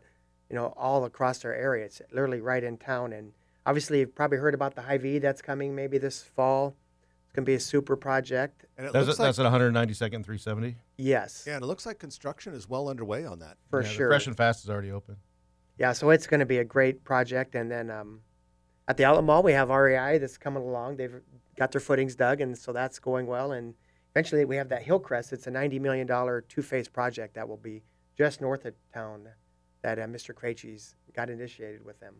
[0.49, 1.85] you know, all across our area.
[1.85, 3.13] It's literally right in town.
[3.13, 3.31] And
[3.65, 6.75] obviously, you've probably heard about the Hy-Vee that's coming maybe this fall.
[7.23, 8.65] It's going to be a super project.
[8.77, 10.75] And it That's, looks it, like, that's at 192nd and 370.
[10.97, 13.55] Yes, yeah, and it looks like construction is well underway on that.
[13.69, 14.09] for Yeah, sure.
[14.09, 15.15] Fresh and Fast is already open.
[15.77, 17.55] Yeah, so it's going to be a great project.
[17.55, 18.19] And then um,
[18.89, 20.97] at the Outlet Mall, we have REI that's coming along.
[20.97, 21.21] They've
[21.55, 23.53] got their footings dug, and so that's going well.
[23.53, 23.73] And
[24.17, 25.31] eventually, we have that Hillcrest.
[25.31, 26.07] It's a $90 million
[26.49, 27.83] two-phase project that will be
[28.17, 29.27] just north of town
[29.83, 30.33] that uh, Mr.
[30.33, 32.15] Krejci's got initiated with them.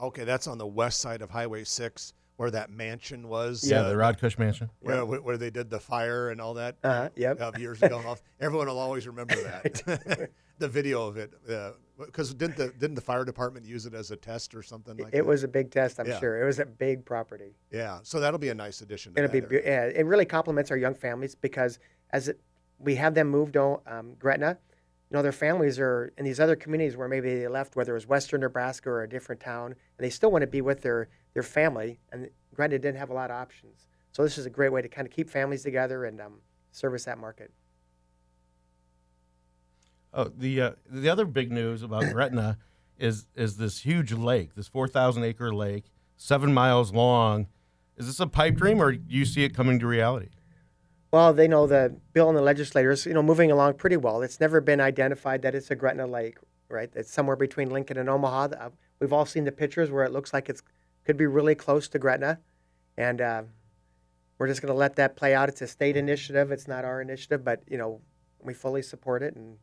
[0.00, 3.68] Okay, that's on the west side of Highway 6, where that mansion was.
[3.68, 4.70] Yeah, uh, the Rod Cush Mansion.
[4.78, 6.76] where, where where they did the fire and all that.
[6.84, 7.40] Uh-huh, yep.
[7.40, 8.16] of years ago.
[8.40, 10.30] Everyone will always remember that.
[10.58, 11.32] the video of it,
[12.06, 15.08] because didn't the didn't the fire department use it as a test or something like
[15.12, 15.26] it that?
[15.26, 16.18] was a big test, I'm Yeah.
[16.18, 16.40] sure.
[16.42, 17.54] It was a big property.
[17.70, 19.14] Yeah, so that'll be a nice addition.
[19.14, 19.88] To It'll be- area.
[19.90, 21.78] yeah, it really complements our young families because
[22.10, 22.40] as it,
[22.78, 24.58] we have them moved to um, Gretna,
[25.10, 27.94] you know, their families are in these other communities where maybe they left, whether it
[27.94, 31.08] was Western Nebraska or a different town, and they still want to be with their
[31.34, 31.98] their family.
[32.12, 34.88] And Gretna didn't have a lot of options, so this is a great way to
[34.88, 36.40] kind of keep families together and um,
[36.72, 37.50] service that market.
[40.12, 42.58] Oh, the uh, the other big news about Gretna
[42.98, 45.84] is is this huge lake, this four thousand acre lake,
[46.16, 47.46] seven miles long.
[47.96, 50.28] Is this a pipe dream, or do you see it coming to reality?
[51.12, 54.22] Well, they know the bill and the legislators, you know, moving along pretty well.
[54.22, 56.88] It's never been identified that it's a Gretna Lake, right?
[56.94, 58.48] It's somewhere between Lincoln and Omaha.
[58.58, 58.70] Uh,
[59.00, 60.62] We've all seen the pictures where it looks like it's
[61.04, 62.38] could be really close to Gretna,
[62.98, 63.42] and uh,
[64.38, 65.48] we're just going to let that play out.
[65.48, 66.52] It's a state initiative.
[66.52, 68.02] It's not our initiative, but you know,
[68.42, 69.56] we fully support it and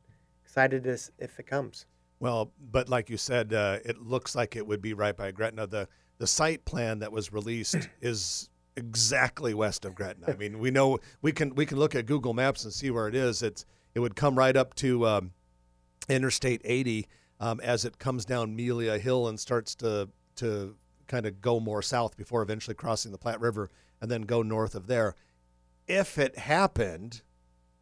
[0.58, 1.86] excited to, s- if it comes.
[2.20, 5.68] Well, but like you said, uh, it looks like it would be right by Gretna.
[5.68, 10.32] The the site plan that was released is exactly west of Gretna.
[10.32, 13.08] I mean, we know we can we can look at Google Maps and see where
[13.08, 13.44] it is.
[13.44, 15.32] It's it would come right up to um,
[16.10, 17.08] Interstate 80
[17.40, 20.76] um, as it comes down Melia Hill and starts to to
[21.08, 23.70] kind of go more south before eventually crossing the Platte River
[24.02, 25.14] and then go north of there.
[25.88, 27.22] If it happened,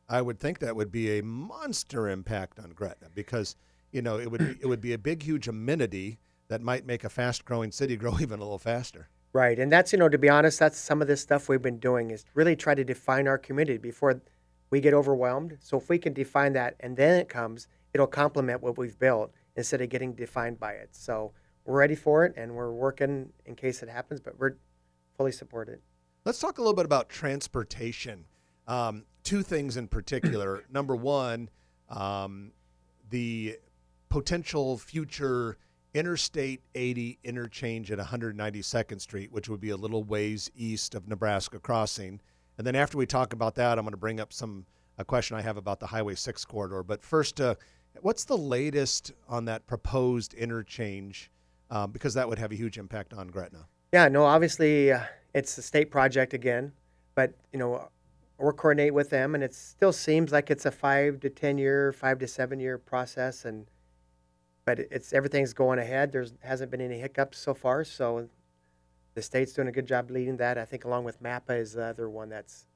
[0.07, 3.55] I would think that would be a monster impact on Gretna because
[3.91, 7.03] you know it would be, it would be a big huge amenity that might make
[7.03, 9.09] a fast growing city grow even a little faster.
[9.33, 11.79] Right, and that's you know to be honest, that's some of this stuff we've been
[11.79, 14.21] doing is really try to define our community before
[14.69, 15.57] we get overwhelmed.
[15.61, 19.31] So if we can define that and then it comes, it'll complement what we've built
[19.55, 20.89] instead of getting defined by it.
[20.91, 21.31] So
[21.65, 24.55] we're ready for it and we're working in case it happens, but we're
[25.15, 25.79] fully supported.
[26.25, 28.25] Let's talk a little bit about transportation.
[28.67, 30.63] Um, two things in particular.
[30.71, 31.49] Number one,
[31.89, 32.53] um,
[33.09, 33.57] the
[34.07, 35.57] potential future
[35.95, 41.57] Interstate 80 interchange at 192nd Street, which would be a little ways east of Nebraska
[41.57, 42.19] Crossing.
[42.57, 44.65] And then after we talk about that, I'm going to bring up some
[44.97, 46.83] a question I have about the Highway 6 corridor.
[46.83, 47.55] But first, uh,
[48.01, 51.31] what's the latest on that proposed interchange?
[51.71, 53.65] Um, because that would have a huge impact on Gretna.
[53.93, 54.99] Yeah, no, obviously uh,
[55.33, 56.73] it's a state project again,
[57.15, 57.88] but you know
[58.38, 61.91] we're coordinate with them, and it still seems like it's a five to ten year,
[61.91, 63.67] five to seven year process, and
[64.65, 66.12] but it's everything's going ahead.
[66.12, 68.28] There's hasn't been any hiccups so far, so
[69.13, 70.58] the state's doing a good job leading that.
[70.58, 72.67] I think along with MAPA is the other one that's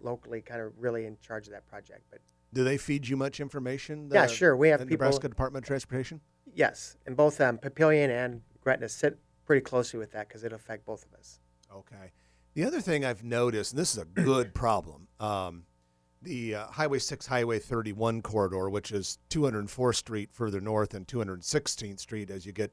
[0.00, 2.02] locally kind of really in charge of that project.
[2.10, 2.20] But
[2.54, 4.08] Do they feed you much information?
[4.12, 4.56] Yeah, sure.
[4.56, 6.20] We have the people- Nebraska Department of Transportation.
[6.54, 10.86] yes, and both um, Papillion and Gretna sit pretty closely with that because it'll affect
[10.86, 11.40] both of us.
[11.74, 12.12] Okay.
[12.54, 15.64] The other thing I've noticed, and this is a good problem, um,
[16.20, 21.98] the uh, Highway 6, Highway 31 corridor, which is 204th Street further north and 216th
[21.98, 22.72] Street as you get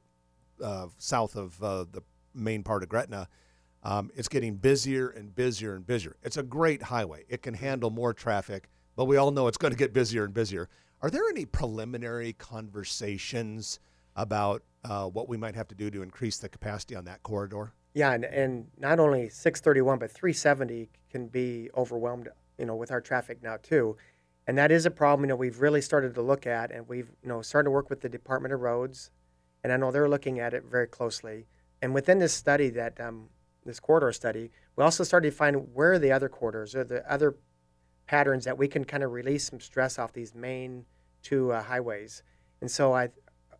[0.62, 2.02] uh, south of uh, the
[2.34, 3.26] main part of Gretna,
[3.82, 6.16] um, it's getting busier and busier and busier.
[6.22, 7.24] It's a great highway.
[7.28, 10.34] It can handle more traffic, but we all know it's going to get busier and
[10.34, 10.68] busier.
[11.00, 13.80] Are there any preliminary conversations
[14.14, 17.72] about uh, what we might have to do to increase the capacity on that corridor?
[17.94, 23.00] Yeah, and, and not only 631, but 370 can be overwhelmed, you know, with our
[23.00, 23.96] traffic now too.
[24.46, 27.10] And that is a problem, you know, we've really started to look at and we've,
[27.22, 29.10] you know, started to work with the Department of Roads.
[29.62, 31.46] And I know they're looking at it very closely.
[31.82, 33.28] And within this study that, um,
[33.64, 37.36] this corridor study, we also started to find where the other corridors or the other
[38.06, 40.84] patterns that we can kind of release some stress off these main
[41.22, 42.22] two uh, highways.
[42.60, 43.10] And so I,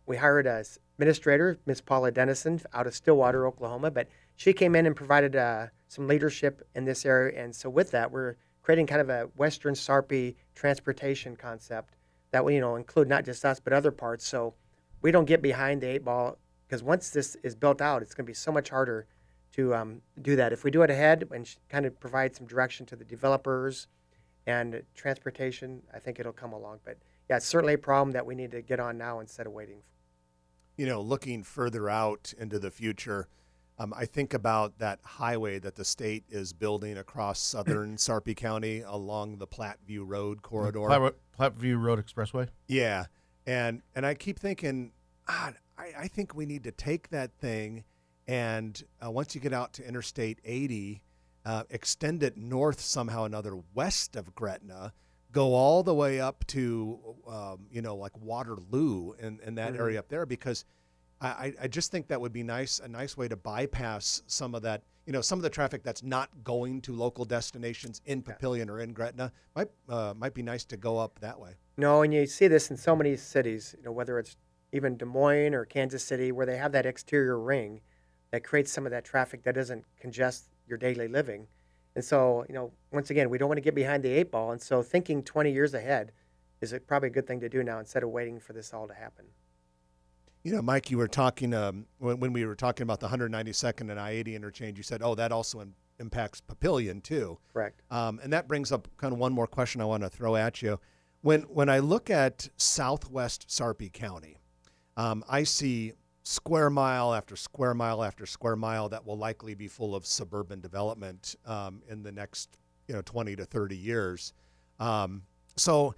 [0.05, 0.63] we hired a
[0.97, 3.91] administrator, Miss Paula Dennison, out of Stillwater, Oklahoma.
[3.91, 4.07] But
[4.41, 7.39] she came in and provided uh, some leadership in this area.
[7.39, 11.93] And so with that, we're creating kind of a Western Sarpy transportation concept
[12.31, 14.25] that will, you know, include not just us but other parts.
[14.25, 14.55] So
[15.03, 18.25] we don't get behind the eight ball because once this is built out, it's going
[18.25, 19.05] to be so much harder
[19.51, 20.51] to um, do that.
[20.51, 23.85] If we do it ahead and kind of provide some direction to the developers
[24.47, 26.79] and transportation, I think it'll come along.
[26.83, 26.97] But
[27.29, 29.83] yeah, it's certainly a problem that we need to get on now instead of waiting.
[30.77, 33.27] you know, looking further out into the future,
[33.81, 38.81] um, I think about that highway that the state is building across southern Sarpy County
[38.85, 40.85] along the Platteview Road corridor.
[40.85, 42.47] Platte, Platteview Road Expressway.
[42.67, 43.05] Yeah,
[43.47, 44.91] and and I keep thinking,
[45.27, 47.83] ah, I, I think we need to take that thing,
[48.27, 51.01] and uh, once you get out to Interstate 80,
[51.45, 54.93] uh, extend it north somehow another west of Gretna,
[55.31, 59.97] go all the way up to, um, you know, like Waterloo and, and that area
[59.97, 60.65] up there because.
[61.21, 64.63] I, I- just think that would be nice, a nice way to bypass some of
[64.63, 68.69] that, you know, some of the traffic that's not going to local destinations in Papillion
[68.69, 69.31] or in Gretna.
[69.55, 71.51] Might uh, might be nice to go up that way.
[71.77, 74.35] No, and you see this in so many cities, you know, whether it's
[74.73, 77.81] even Des Moines or Kansas City, where they have that exterior ring
[78.31, 81.47] that creates some of that traffic that doesn't congest your daily living.
[81.95, 84.51] And so, you know, once again, we don't want to get behind the eight ball.
[84.51, 86.13] And so, thinking 20 years ahead
[86.61, 88.87] is a, probably a good thing to do now instead of waiting for this all
[88.87, 89.25] to happen.
[90.43, 93.91] You know, Mike, you were talking um, when, when we were talking about the 192nd
[93.91, 94.77] and I-80 interchange.
[94.77, 97.81] You said, "Oh, that also im- impacts Papillion too." Correct.
[97.91, 100.61] Um, and that brings up kind of one more question I want to throw at
[100.61, 100.79] you.
[101.21, 104.37] When when I look at Southwest Sarpy County,
[104.97, 109.67] um, I see square mile after square mile after square mile that will likely be
[109.67, 114.33] full of suburban development um, in the next you know 20 to 30 years.
[114.79, 115.23] Um,
[115.55, 115.93] so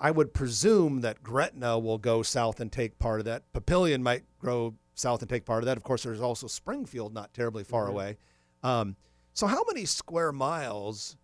[0.00, 3.52] I would presume that Gretna will go south and take part of that.
[3.52, 5.76] Papillion might grow south and take part of that.
[5.76, 8.16] Of course, there's also Springfield not terribly far away.
[8.62, 8.96] Um,
[9.32, 11.16] so how many square miles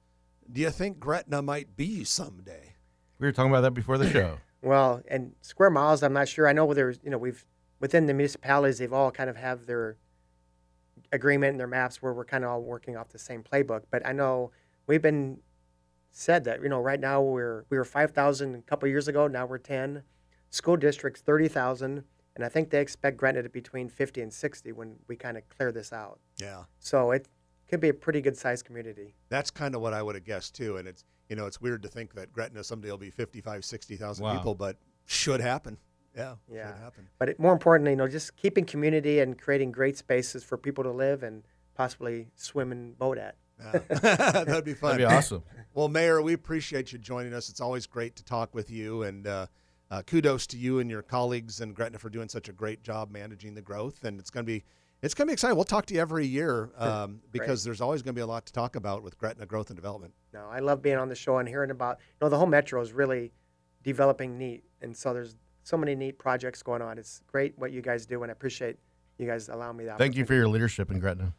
[0.50, 2.74] do you think Gretna might be someday?
[3.18, 4.38] We were talking about that before the show.
[4.64, 6.48] Well, and square miles, I'm not sure.
[6.48, 7.44] I know there's, you know, we've
[7.80, 9.98] within the municipalities, they've all kind of have their
[11.12, 13.82] agreement and their maps where we're kind of all working off the same playbook.
[13.90, 14.52] But I know
[14.86, 15.40] we've been
[16.16, 19.26] said that, you know, right now we're we were 5,000 a couple years ago.
[19.26, 20.02] Now we're 10.
[20.50, 22.04] School districts 30,000,
[22.36, 25.36] and I think they expect Gretna to be between 50 and 60 when we kind
[25.36, 26.20] of clear this out.
[26.38, 26.62] Yeah.
[26.78, 27.26] So it
[27.68, 29.16] could be a pretty good sized community.
[29.28, 30.76] That's kind of what I would have guessed too.
[30.76, 34.24] And it's, you know, it's weird to think that Gretna someday will be 55, 60,000
[34.24, 34.36] Wow.
[34.36, 35.76] people, but should happen.
[36.16, 36.36] Yeah.
[36.48, 36.68] Yeah.
[36.68, 37.08] Should happen.
[37.18, 40.84] But it, more importantly, you know, just keeping community and creating great spaces for people
[40.84, 41.42] to live and
[41.74, 43.34] possibly swim and boat at.
[43.74, 43.78] Yeah.
[44.44, 44.98] That'd be fun.
[44.98, 45.42] That'd be awesome.
[45.74, 47.48] Well, Mayor, we appreciate you joining us.
[47.48, 49.46] It's always great to talk with you, and uh,
[49.90, 53.10] uh, kudos to you and your colleagues in Gretna for doing such a great job
[53.10, 54.04] managing the growth.
[54.04, 54.62] And it's going to be
[55.02, 55.56] it's going to be exciting.
[55.56, 58.46] We'll talk to you every year um, because there's always going to be a lot
[58.46, 60.14] to talk about with Gretna growth and development.
[60.32, 61.98] No, I love being on the show and hearing about.
[62.20, 63.32] You know, the whole metro is really
[63.82, 66.98] developing neat, and so there's so many neat projects going on.
[66.98, 68.76] It's great what you guys do, and I appreciate
[69.18, 69.98] you guys allowing me that.
[69.98, 71.34] Thank you for your leadership in Gretna.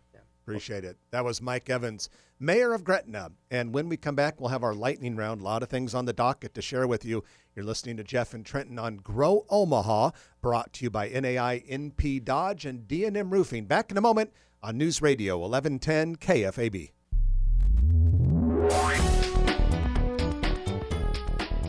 [0.47, 0.97] Appreciate it.
[1.09, 2.07] That was Mike Evans,
[2.39, 3.31] Mayor of Gretna.
[3.49, 5.41] And when we come back, we'll have our lightning round.
[5.41, 7.23] A lot of things on the docket to share with you.
[7.55, 12.23] You're listening to Jeff and Trenton on Grow Omaha, brought to you by NAI, NP
[12.23, 13.65] Dodge, and D&M Roofing.
[13.65, 14.31] Back in a moment
[14.61, 16.91] on News Radio 1110 KFAB.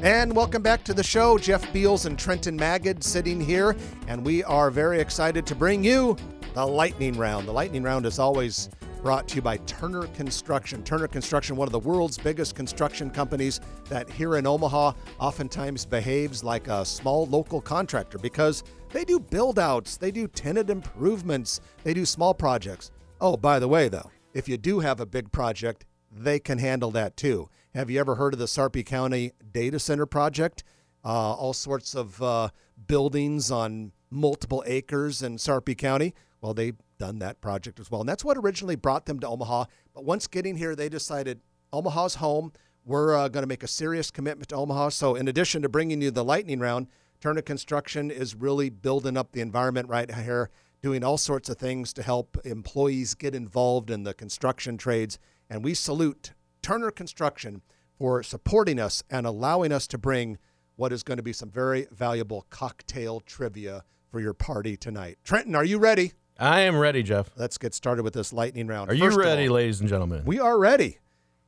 [0.02, 1.38] And welcome back to the show.
[1.38, 3.74] Jeff Beals and Trenton Magid sitting here,
[4.06, 6.16] and we are very excited to bring you
[6.56, 7.46] the lightning round.
[7.46, 8.70] The lightning round is always
[9.02, 10.82] brought to you by Turner Construction.
[10.82, 16.42] Turner Construction, one of the world's biggest construction companies that here in Omaha oftentimes behaves
[16.42, 21.92] like a small local contractor because they do build outs, they do tenant improvements, they
[21.92, 22.90] do small projects.
[23.20, 26.90] Oh, by the way, though, if you do have a big project, they can handle
[26.92, 27.50] that too.
[27.74, 30.64] Have you ever heard of the Sarpy County Data Center Project?
[31.04, 32.48] Uh, all sorts of uh,
[32.86, 36.14] buildings on multiple acres in Sarpy County.
[36.46, 38.02] Well, they've done that project as well.
[38.02, 39.64] And that's what originally brought them to Omaha.
[39.92, 41.40] But once getting here, they decided
[41.72, 42.52] Omaha's home.
[42.84, 44.90] We're uh, going to make a serious commitment to Omaha.
[44.90, 46.86] So, in addition to bringing you the lightning round,
[47.20, 50.50] Turner Construction is really building up the environment right here,
[50.82, 55.18] doing all sorts of things to help employees get involved in the construction trades.
[55.50, 56.32] And we salute
[56.62, 57.60] Turner Construction
[57.98, 60.38] for supporting us and allowing us to bring
[60.76, 63.82] what is going to be some very valuable cocktail trivia
[64.12, 65.18] for your party tonight.
[65.24, 66.12] Trenton, are you ready?
[66.38, 67.30] I am ready, Jeff.
[67.36, 68.90] Let's get started with this lightning round.
[68.90, 70.22] Are you First ready, all, ladies and gentlemen?
[70.24, 70.98] we are ready.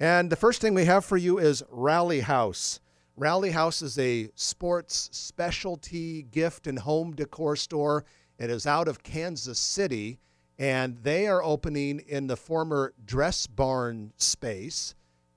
[0.01, 2.81] And the first thing we have for you is Rally House.
[3.17, 8.05] Rally House is a sports specialty gift and home decor store.
[8.39, 10.21] It is out of Kansas City,
[10.59, 14.95] and they are opening in the former Dress Barn space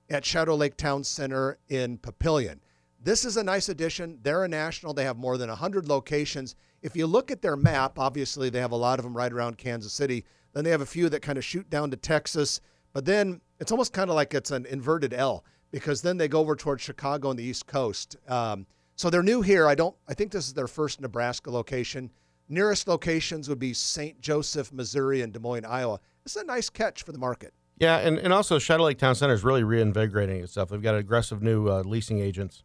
[0.08, 2.60] at Shadow Lake Town Center in Papillion.
[3.04, 4.20] This is a nice addition.
[4.22, 4.94] They're a national.
[4.94, 6.54] They have more than 100 locations.
[6.82, 9.58] If you look at their map, obviously they have a lot of them right around
[9.58, 10.24] Kansas City.
[10.52, 12.60] Then they have a few that kind of shoot down to Texas.
[12.92, 16.40] But then it's almost kind of like it's an inverted L because then they go
[16.40, 18.16] over towards Chicago and the East Coast.
[18.28, 19.66] Um, so they're new here.
[19.66, 19.96] I don't.
[20.06, 22.10] I think this is their first Nebraska location.
[22.48, 24.20] Nearest locations would be St.
[24.20, 25.98] Joseph, Missouri, and Des Moines, Iowa.
[26.24, 27.52] It's a nice catch for the market.
[27.78, 30.68] yeah, and, and also Shadow Lake Town Center is really reinvigorating itself.
[30.68, 32.62] They've got aggressive new uh, leasing agents.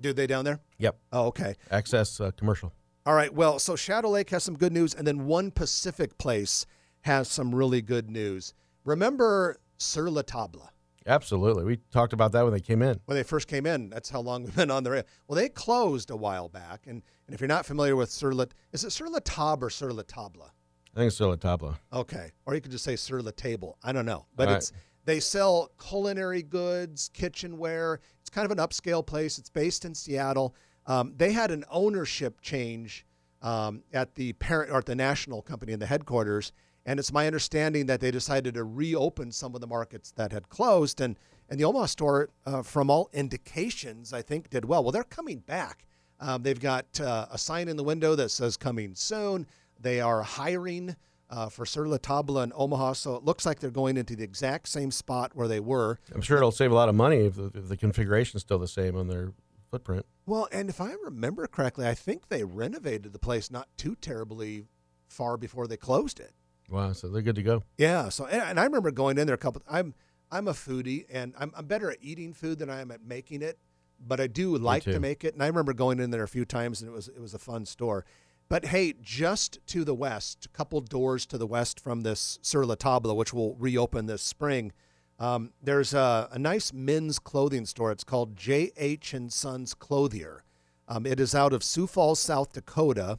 [0.00, 0.60] Do they down there?
[0.78, 1.54] Yep, Oh, okay.
[1.70, 2.72] access uh, commercial.
[3.06, 3.32] All right.
[3.32, 6.66] Well, so Shadow Lake has some good news, and then One Pacific Place
[7.02, 8.54] has some really good news.
[8.84, 10.68] Remember Sur La Table?
[11.06, 11.64] Absolutely.
[11.64, 13.00] We talked about that when they came in.
[13.06, 13.88] when they first came in.
[13.88, 15.06] That's how long we've been on the radio.
[15.26, 18.44] Well, they closed a while back, and, and if you're not familiar with Sur La,
[18.72, 20.50] is it Sur La Table or Sur La Table?
[20.94, 21.76] I think it's still at Tabla.
[21.92, 23.78] Okay, or you could just say Sur La Table.
[23.84, 24.72] I don't know, but All it's
[25.08, 27.98] they sell culinary goods, kitchenware.
[28.20, 29.38] It's kind of an upscale place.
[29.38, 30.54] It's based in Seattle.
[30.86, 33.06] Um, they had an ownership change
[33.40, 36.52] um, at the parent or at the national company in the headquarters,
[36.84, 40.50] and it's my understanding that they decided to reopen some of the markets that had
[40.50, 41.00] closed.
[41.00, 41.16] And
[41.48, 44.82] and the Omaha store, uh, from all indications, I think did well.
[44.82, 45.86] Well, they're coming back.
[46.20, 49.46] Um, they've got uh, a sign in the window that says "coming soon."
[49.80, 50.96] They are hiring
[51.30, 54.24] uh, for Sur La Table in Omaha, so it looks like they're going into the
[54.24, 55.98] exact same spot where they were.
[56.14, 58.68] I'm sure it'll save a lot of money if the, if the configuration's still the
[58.68, 59.32] same on their
[59.70, 60.06] footprint.
[60.26, 64.64] Well, and if I remember correctly, I think they renovated the place not too terribly
[65.06, 66.32] far before they closed it.
[66.70, 67.62] Wow, so they're good to go.
[67.78, 68.10] Yeah.
[68.10, 69.62] So, and and I remember going in there a couple.
[69.68, 69.94] I'm
[70.30, 73.42] I'm a foodie, and I'm, I'm better at eating food than I am at making
[73.42, 73.58] it.
[74.00, 76.44] But I do like to make it, and I remember going in there a few
[76.44, 78.04] times, and it was it was a fun store.
[78.48, 82.64] But hey, just to the west, a couple doors to the west from this Sur
[82.64, 84.72] La Table, which will reopen this spring,
[85.18, 87.90] um, there's a, a nice men's clothing store.
[87.90, 89.12] It's called J.H.
[89.12, 90.44] and Sons Clothier.
[90.86, 93.18] Um, it is out of Sioux Falls, South Dakota.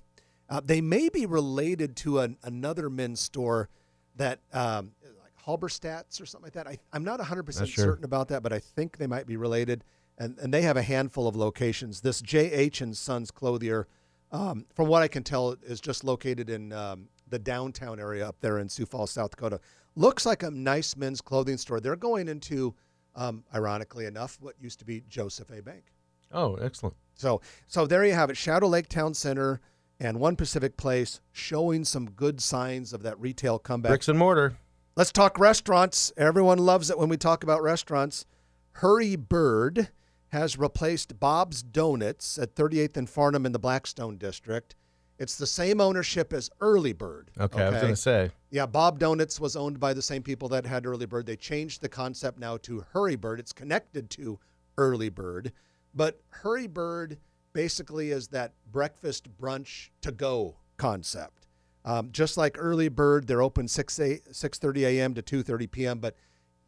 [0.50, 3.70] Uh, they may be related to an, another men's store
[4.16, 6.68] that, um, like Halberstadt's or something like that.
[6.68, 7.86] I, I'm not 100% Not sure.
[7.86, 9.84] certain about that, but I think they might be related.
[10.18, 12.02] And, and they have a handful of locations.
[12.02, 12.82] This J.H.
[12.82, 13.88] and Sons Clothier,
[14.32, 18.38] um, from what I can tell, is just located in um, the downtown area up
[18.42, 19.60] there in Sioux Falls, South Dakota.
[19.96, 21.80] Looks like a nice men's clothing store.
[21.80, 22.76] They're going into,
[23.16, 25.62] um, ironically enough, what used to be Joseph A.
[25.62, 25.84] Bank.
[26.32, 26.96] Oh, excellent.
[27.16, 28.38] So, so there you have it.
[28.38, 29.60] Shadow Lake Town Center
[30.00, 33.90] and One Pacific Place showing some good signs of that retail comeback.
[33.90, 34.58] Bricks and mortar.
[34.96, 36.14] Let's talk restaurants.
[36.18, 38.26] Everyone loves it when we talk about restaurants.
[38.74, 39.90] Hurry Bird
[40.30, 44.76] has replaced Bob's Donuts at 38th and Farnam in the Blackstone district.
[45.18, 47.32] It's the same ownership as Early Bird.
[47.38, 48.32] Okay, I was going to say.
[48.52, 51.26] Yeah, Bob Donuts was owned by the same people that had Early Bird.
[51.26, 53.40] They changed the concept now to Hurry Bird.
[53.40, 54.40] It's connected to
[54.78, 55.52] Early Bird,
[55.94, 57.18] but Hurry Bird
[57.52, 61.48] basically is that breakfast brunch to go concept.
[61.84, 65.14] Um, just like Early Bird, they're open 6 a, 6:30 a.m.
[65.16, 66.00] to 2:30 p.m.
[66.00, 66.16] But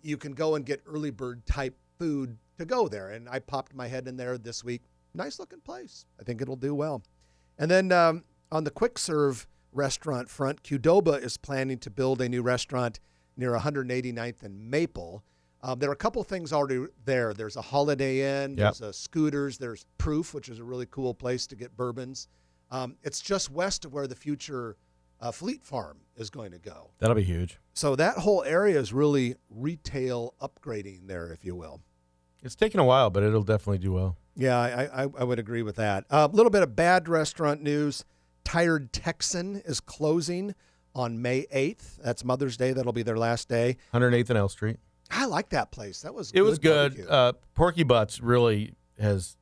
[0.01, 3.09] you can go and get Early Bird type food to go there.
[3.09, 4.81] And I popped my head in there this week.
[5.13, 6.05] Nice looking place.
[6.19, 7.03] I think it'll do well.
[7.59, 12.27] And then um, on the quick serve restaurant front, Qdoba is planning to build a
[12.27, 12.99] new restaurant
[13.37, 15.23] near 189th and Maple.
[15.61, 17.35] Um, there are a couple things already there.
[17.35, 18.57] There's a Holiday Inn, Yep.
[18.57, 22.27] there's a Scooters, there's Proof, which is a really cool place to get bourbons.
[22.71, 24.75] Um, it's just west of where the future
[25.19, 26.89] uh, Fleet Farm is going to go.
[26.97, 27.59] That'll be huge.
[27.73, 31.81] So that whole area is really retail upgrading there, if you will.
[32.43, 34.17] It's taken a while, but it'll definitely do well.
[34.35, 36.05] Yeah, I, I, I would agree with that.
[36.09, 38.05] A little bit of bad restaurant news.
[38.43, 40.55] Tired Texan is closing
[40.95, 41.97] on May 8th.
[42.03, 42.73] That's Mother's Day.
[42.73, 43.77] That'll be their last day.
[43.93, 44.77] 108th and L Street.
[45.11, 46.01] I like that place.
[46.01, 46.39] That was good.
[46.39, 47.05] It was good.
[47.07, 49.35] Uh, Porky Butts really has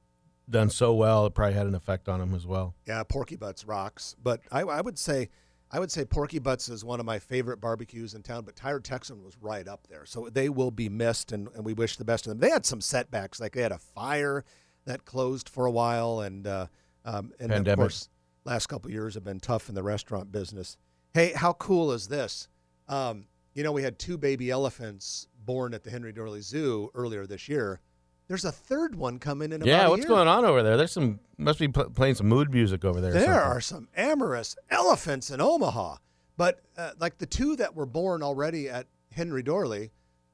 [0.49, 1.27] done so well.
[1.27, 2.73] It probably had an effect on him as well.
[2.87, 4.15] yeah, Porky Butts rocks.
[4.21, 5.29] But I, I would say
[5.71, 8.43] I would say Porky Butts is one of my favorite barbecues in town.
[8.43, 10.05] But Tired Texan was right up there.
[10.05, 12.39] So they will be missed, and, and we wish the best of them.
[12.39, 14.43] They had some setbacks, like they had a fire
[14.85, 16.67] that closed for a while, and uh,
[17.05, 18.09] um, and of course,
[18.45, 20.77] last couple of years have been tough in the restaurant business.
[21.13, 22.47] Hey, how cool is this?
[22.87, 27.25] Um, you know, we had two baby elephants born at the Henry Doorly Zoo earlier
[27.25, 27.81] this year.
[28.29, 29.65] There's a third one coming in.
[29.65, 30.77] yeah, what's going on over there?
[30.77, 33.11] There's some must be pl- playing some mood music over there.
[33.11, 35.97] There are some amorous elephants in Omaha,
[36.37, 39.91] but uh, like the two that were born already at Henry Doorly,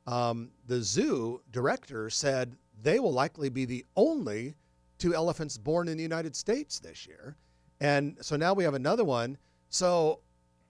[0.07, 4.55] um, the zoo director said they will likely be the only
[4.97, 7.37] two elephants born in the United States this year,
[7.79, 9.37] and so now we have another one.
[9.69, 10.19] So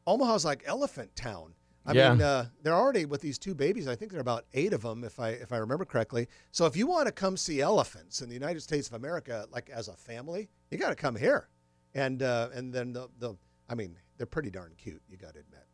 [0.05, 1.53] Omaha's like elephant town.
[1.85, 2.13] I Yeah.
[2.13, 3.87] mean, uh, they're already with these two babies.
[3.87, 6.27] I think there are about eight of them, if I if I remember correctly.
[6.51, 9.69] So if you want to come see elephants in the United States of America, like
[9.69, 11.47] as a family, you got to come here,
[11.93, 13.35] and uh, and then the the
[13.69, 15.01] I mean, they're pretty darn cute.
[15.09, 15.65] You got to admit.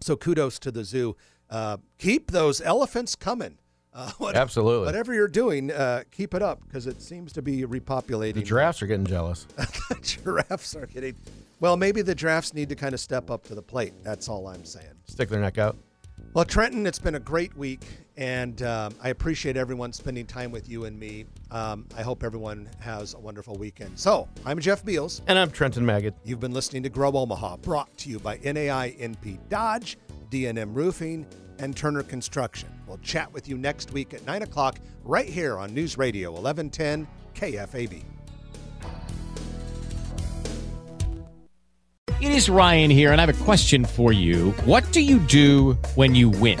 [0.00, 1.16] So kudos to the zoo.
[1.50, 3.58] Uh, keep those elephants coming.
[3.94, 4.86] Uh, what- Absolutely.
[4.86, 8.34] Whatever you're doing, uh, keep it up because it seems to be repopulating.
[8.34, 9.44] The giraffes are getting jealous.
[9.56, 11.14] the giraffes are getting.
[11.60, 13.92] Well, maybe the giraffes need to kind of step up to the plate.
[14.02, 14.86] That's all I'm saying.
[15.06, 15.76] Stick their neck out.
[16.34, 17.84] Well, Trenton, it's been a great week,
[18.16, 21.26] and um, I appreciate everyone spending time with you and me.
[21.50, 23.98] Um, I hope everyone has a wonderful weekend.
[23.98, 25.20] So, I'm Jeff Beals.
[25.26, 26.14] And I'm Trenton Magid.
[26.24, 29.98] You've been listening to Grow Omaha, brought to you by NAI NP Dodge,
[30.30, 31.26] D&M Roofing,
[31.58, 32.70] and Turner Construction.
[32.92, 37.08] We'll chat with you next week at 9 o'clock right here on News Radio 1110
[37.34, 38.02] KFAB.
[42.20, 44.50] It is Ryan here, and I have a question for you.
[44.66, 46.60] What do you do when you win?